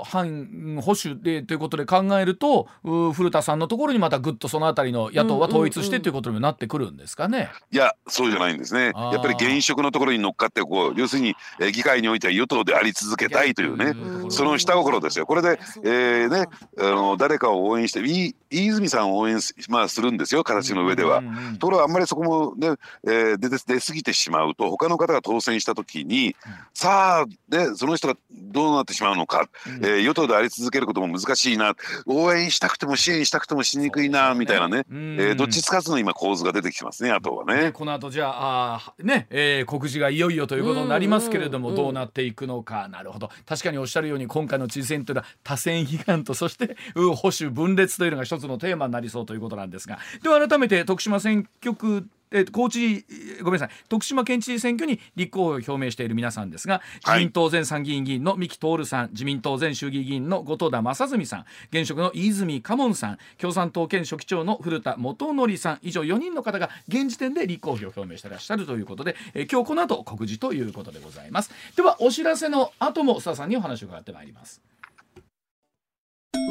[0.04, 2.68] 反保守でということで考えると
[3.14, 7.50] 古田さんのところにまたぐっとそのあたりの野党は統一してということになってくるんですかね。
[7.72, 8.92] いやそうじゃないんですね。
[8.94, 13.94] やっぱり現職のところに乗っかってこう要するに、え議会においては与党であり続けたいというね
[14.30, 15.26] その下心ですよ。
[15.26, 21.24] これで、えー、ねあの誰かを応援して飯泉さんを応援まあ、するんですよ形の上では。
[21.60, 22.76] ところがあんまりそこもね、
[23.08, 26.36] えー、出出過ぎてしまうと他の方が当選した時に、
[26.74, 31.76] さあでその人がどうなってしまうのか、うん、えー、与党であり続けることも難しいな。
[32.06, 37.72] 応援したくても支援したくてもしにくいな、みたいなね、うん、えー、どっちつかずの今構図が出てきてますね野党はね。
[37.72, 42.88] この後じゃああね、えー、告示がいよいよということになりますけれども、どうなっていくのか。
[42.90, 43.30] なるほど。
[43.46, 50.00] 確かにおっしゃるように今回の知事選というのは多選批判と そして保守分裂というのが一つのテーマになりそうということなんですが。
[50.22, 53.06] では改めて徳島選挙区えー、高知
[53.42, 53.78] ごめんなさい。
[53.88, 74.62] 徳島県知事選挙に立候補を表明している皆さんですが、自民党前参議院議員の三木徹さん自民党前衆議院議員の後藤田正純さん現職の飯泉家門さん共産党県書記長の古田元則さん以上4人の方が現時点で立候補を表明していらっしゃるということで、えー、今日この後告示ということでございますではお知らせの後も須田さんにお話を伺ってまいります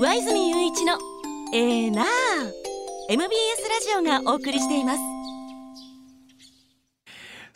[0.00, 0.98] 上泉雄一の
[1.52, 2.04] えー、な
[3.08, 3.28] MBS
[3.68, 5.23] ラジオがお送りしています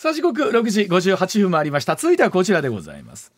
[0.01, 1.97] さあ時刻6時58分もありました。
[1.97, 3.33] 続いてはこちらでございます。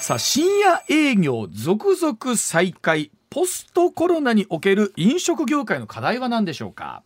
[0.00, 3.12] さあ深夜営業続々再開。
[3.30, 7.04] ポストコロナにおける飲食業界の課題は何でしょうか？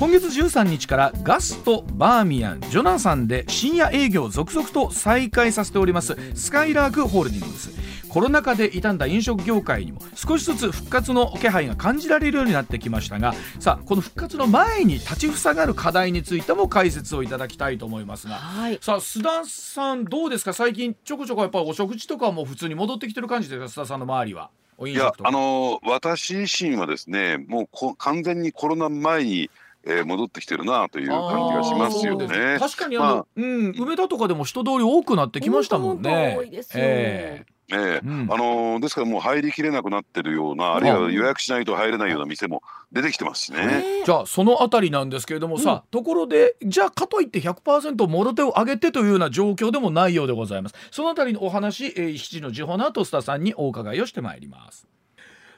[0.00, 6.16] 今月13日からガストバーミヤンジョナサンで深夜営業を続々と再開させております。
[6.34, 7.70] スカイラークホールディングス。
[8.16, 20.54] コロナ禍で傷んだ飲食業界にも少しずつ復活の気配が感じられるようになってきましたがさあこの復活の前に立ちふさがる課題についても解説をいただきたいと思いますが、はい、さあ須田さんどうですか？
[20.54, 23.82] 最近ちょこちょこやっぱりお食事とかも普通に戻ってきてる感じですか？
[23.82, 24.48] 須田さんの周りは。
[24.86, 29.50] いやあの私自身はですねもうこ完全にコロナ前に
[29.88, 32.56] えー、戻ってきてるなという感じがしますよね。
[32.58, 36.34] 確かにあの、まあ、うん、梅田とかでも人通り多くなってきましたもんね。
[36.36, 36.90] 多いですよね。
[36.90, 44.04] えーええ、うん、あのー、ですからもう入りきれなくなってるようなあるいは予約しないと入れないような店も出てきてますしね。
[44.04, 50.74] じゃあそのあたりなんですけれども、うん、さあところでじゃあかといって100%もろ手を挙げてというような状況でもないようでございます。
[50.90, 54.86] そのあたりのお話、えー、7時の時報の後須田さんにお伺いをしてまいります。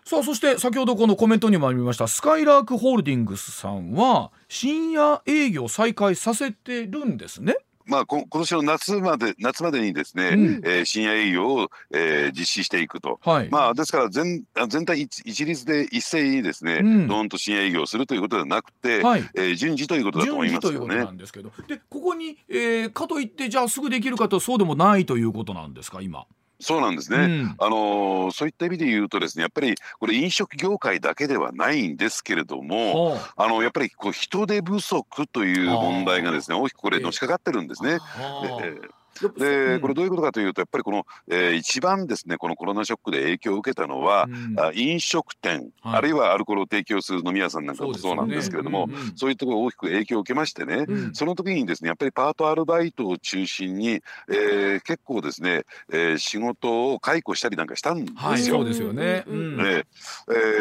[0.09, 7.59] さあそして先ほどこのコメントにもありましたスカイラークホールディングスさんは深夜営業再開させてるんですね。
[7.89, 20.97] まあ、今年の夏まで夏までにですね、うん、えー、深夜営業を、えー、実施していくと、はい、まあ、ですから全全体一一律で一斉にですね、うん、どんと深夜営業するということではなくて、はい、えー、順次ということだと思いますよね。
[20.97, 21.51] なんですけど。
[21.67, 26.27] でここに、えー、かといってじゃあすぐできるかとそうでもないということなんですか今。
[26.61, 37.93] そうなんですね、うん、あのそういった意味で言うとですねやっぱりこれ飲食業界だけではないんですけれどもあのやっぱりこう人手不足という問題がですね大きくこれのしかかってるんですね。
[37.93, 38.98] えー
[39.37, 49.01] でこれどういうことかというとやっぱりこの、えー、一番ですねこのコロナショックで影響を受けたのは、うん、飲食店、はい、あるいはアルコールを提供する飲み屋さんなんかもそうなんですけれどもそう、ね。
[49.01, 58.17] うんうん、そういうところ大きく影響を受けましてね、うん、その時にですねやっぱりパートアルバイトを中心に、えー、結構ですね、えー、仕事を解雇したりなんかしたんですよ。
[58.17, 59.85] はい、そうですよね、うん、え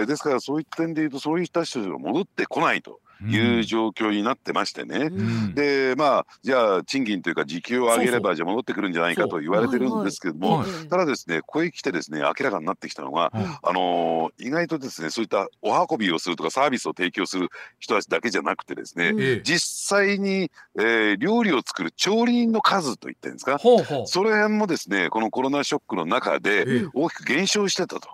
[0.03, 2.99] ー、ですからそういった点でいうとそういった人たちが戻ってこないと。
[3.25, 17.49] いう状況になってましてね、うん、でまあじゃあ賃金というか時給を上げればじゃ戻ってくるんじゃないかと言われてるんですけども、ただですねここへ来てですね明らかになってきたのが、あのー、意外とですねそういったお運びをするとかサービスを提供する
[17.79, 23.57] 人たちだけじゃなくてですね、うん、実際に、えー、料理を作る調理人の数といってんですか？
[23.59, 28.09] それ辺もですねこのコロナショックの中で大きく減少してたと。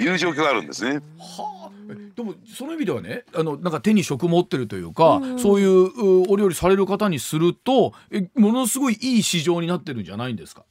[0.00, 0.98] いう状況があるんですね。
[1.16, 1.69] はあ、
[2.14, 10.64] でもその意味ではねあのなんか手に職持ってるというか、うん、そういうお料理される方にするとえものすごいいい市場になってるんじゃないんですか？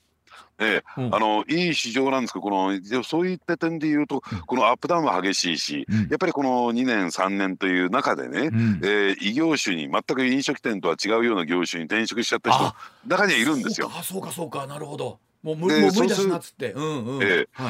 [0.61, 12.75] ええ、うん、あのいい市場なんですけどこのそういった点で言うと、うん、このアップダウンは激しいし、うん、やっぱりこの2年3年という中でね、うん、えー、異業種に全く飲食店とは違うような業種に転職しちゃった人
[13.07, 13.89] 中にはいるんですよ。
[13.97, 15.19] あそうかそうかなるほど。
[15.41, 16.75] もう無理だしなっつって。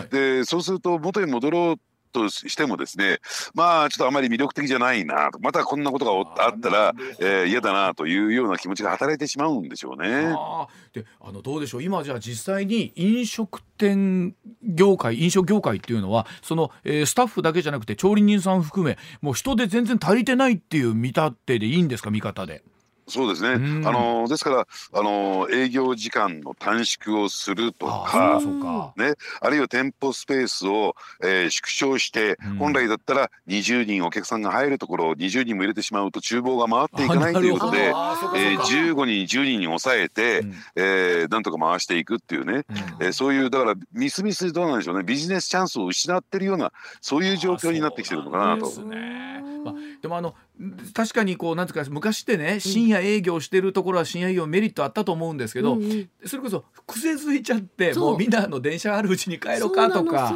[0.09, 1.79] でそうすると元に戻ろう
[2.11, 3.19] としてもですね
[3.53, 10.33] まあちょっとあまり魅力的じゃないなまたこんなことがあったらえー、嫌だなというような気持ちが働いてしまうんでしょうね。
[10.35, 11.83] あであのどうでしょう？
[11.83, 22.09] 今じゃあ実際に飲食店業界飲食業界っていうのはその、えー、スタッフだけじゃなくて調理人さん含めもう人で全然足りてないっていう見立てでいいんですか？
[22.09, 22.63] 見方で。
[23.09, 45.03] そうですね、あのですからあの営業時間の短縮をするとかね、あるいは店舗スペースを、えー、縮小して、本来だったら20人お客さんが入るところを20人も入れてしまうと厨房が回っていかないということで、えー、15人10人に抑えて、うん、えー、なんとか回していくっていうね、うん、えー、そういうだからミスミスどうなんでしょうね。
[45.03, 48.71] ビジネスチャンスを失ってるようなそういう状況になってきてるのかなと。
[49.63, 50.35] まあ、でもあの
[50.93, 60.31] 確かにこうなんていうか昔ってね深夜営業してるところは深夜営業メリットあったと思うんですけど、うんうん、それこそ癖づいちゃってもうみんなの電車あるうちに帰ろうかとか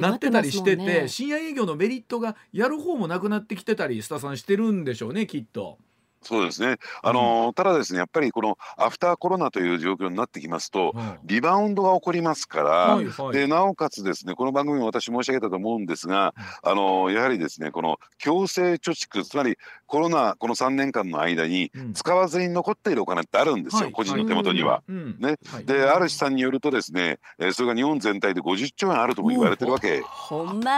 [0.00, 5.78] なってたりしてて、ね、深夜営業のメリットがやる方もなくなってきてたりスタさんしてるんでしょうねきっと。
[6.26, 6.76] そうですね。
[7.02, 19.56] あの、うん、ただですね、やっぱりこのアフターコロナという状況になってきますと、うん、リバウンドが起こりますから、はいはい、でなおかつですね、この番組も私申し上げたと思うんですが、あのやはりですね、この強制貯蓄、つまり
[19.86, 24.82] コロナこの3年間の間に使わずに残っているお金ってあるんですよ、個人の手元には。
[24.88, 30.02] ね、で、ある試算によるとですね、えー、それが日本全体で50兆円あるとも言われてるわけ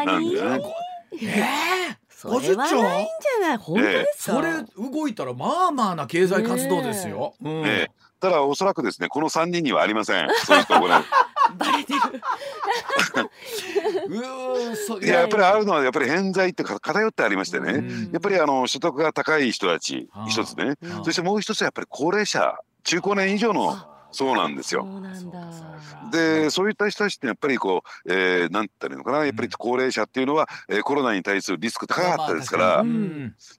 [0.05, 0.61] なんですね。
[1.23, 1.98] えー？
[2.21, 3.57] それはないんじゃない？
[3.59, 10.29] 本当ですか、それ動いたらまあまあな経済活動ですよ、うん、ねただおそらくですねこの3人にはありません。
[10.45, 12.01] そういうところバレてる。
[15.05, 17.85] いややっぱりあるのはやっぱり偏在って偏ってありましてね。
[18.13, 20.75] やっぱりあの所得が高い人たち一つね。
[21.05, 23.79] そしてもう一つはやっぱり高齢者中高年以上の
[24.11, 24.87] そうなんですよ。
[26.11, 29.25] でそういった人たちってやっぱりこう、えー、なんて言ったらいいのかな。
[29.27, 32.85] やっぱり高齢者っていうのは、えー、コロナに対するリスク高かったですから、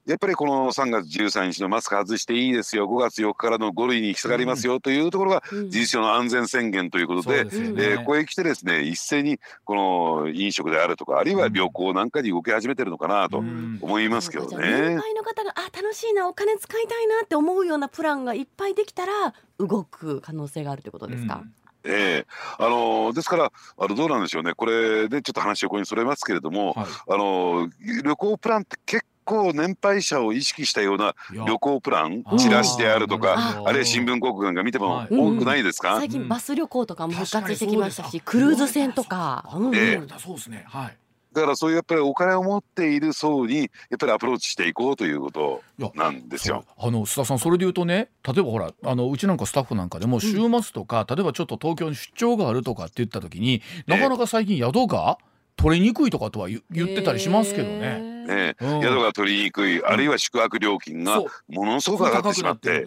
[0.06, 2.88] やっぱりこの3月13日のマスク外していいですよ。
[2.88, 14.58] 5月4日からの5類に引き下がりますよというところが事実上の安全宣言ということで,、でね、えー、ここへ来てですね一斉にこの飲食であるとかあるいは旅行なんかに動き始めてるのかなと思いますけどね。
[14.58, 21.92] 年配の方があ楽しいなお金使いたいなって思うようなプランがいっぱいできたら動く可能性があるということですか、うん。
[21.92, 22.28] ええ。
[22.58, 24.54] あのですからあのどうなんでしょうね。
[24.54, 27.70] これでちょっと話をここにそれますけれども、はい、あの
[28.04, 33.36] 旅行プランって結構年配者を意識したような旅行プランチラシであるとか
[33.66, 40.66] あるいは新聞広告なんか見ても多くないですか、最近バス旅行とかも復活してきましたしクルーズ船とか、うん、ええ、そうですね。
[40.68, 40.98] はい
[41.34, 43.66] だからそういうやっぱりお金を持っている層にや
[43.96, 45.62] っぱりアプローチしていこうということ
[45.96, 46.66] なんですよ。
[46.78, 55.18] あの須田さんそれで言うとね例えばほらあのうちなんかスタッフなんかでも週末とか、うん、例えばちょっと東京に出張があるとかって言った時になかなか最近宿が
[55.56, 58.20] 取りにくいとかとは言ってたりしますけどね。
[58.30, 62.86] ね、うん、宿が取りにくい、あるいは宿泊料金がものすごく上がってしまって、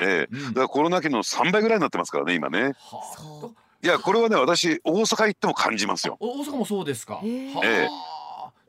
[0.00, 2.72] ええ、だからコロナ期の3倍ぐらいになってますからね今ね。
[2.78, 3.00] は
[3.44, 3.46] あ。
[3.46, 6.16] いやこれはね私大阪行っても感じますよ。
[6.20, 7.20] 大阪もそうですか。
[7.24, 7.88] ええ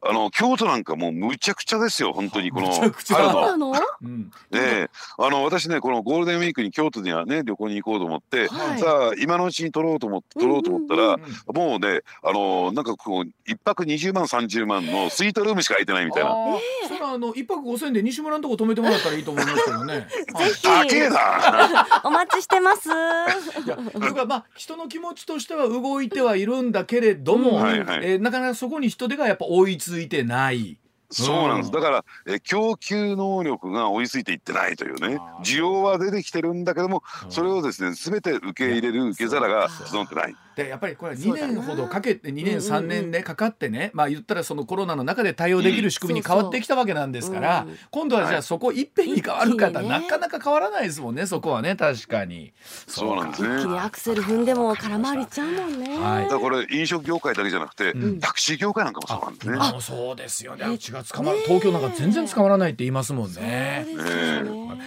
[0.08, 3.74] ああの京都なんかもうむちゃくちゃですよ本当にこの春の。
[4.02, 16.30] うん、ねあの私ねこのゴールデンウィークに京都にはね旅行に行こうと思って、はい、さあ今のうちに取ろうと思って取ろうと思ったら、うんうんうん、もうねあのなんかこう一泊20万30万のスイートルームしか空いてないみたいな。
[16.30, 20.08] えー、それはあの一泊五千で西村のとこ泊めてもらったらいいと思いますけどね。
[20.38, 20.64] ぜひ。
[20.64, 22.02] 高えな。
[22.04, 22.90] お待ちしてます。
[22.90, 30.78] いや、それからまあ人の気持ちとしては動いてはいるんだけれども、うんはいはい、えー、なかなかそこに人手がやっぱ追いついてない。
[31.10, 31.72] そうなんです。
[31.72, 40.36] だから、え供給能力が追いついていってないというね、需要は出てきてるんだけども、それをですね、すべて受け入れる受け皿が整ってない。
[40.58, 52.54] でやっぱりこれは2年ほどかけて2年3年ねかかってねまあ言ったらそのコロナの中で対応できる仕組みに変わってきたわけなんですから今度はじゃあそこいっぺんに変わるかとなかなか変わらないですもんねそこはね確かに。
[52.88, 53.56] そうなんですね。
[53.60, 59.58] 一気にアクセル踏んでも空回りちゃうもんね、はい、だからこれ飲食業界だけじゃなくて、タクシー業界なんかもそうなんですね。
[59.60, 60.66] あそうですよね。
[60.66, 61.40] うちが捕まる。
[61.46, 63.86] 東京なんか全然捕まらないって言いますもんね。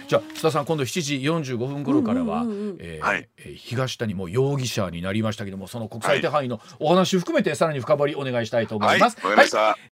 [0.07, 2.45] じゃあ須田さん今度7時45分頃からは
[3.55, 9.17] 東谷も容疑者になりましたけどもその国際手配のお話含めてさらに深掘りお願いしたいと思います。
[9.25, 9.43] はい、は
[9.77, 9.81] い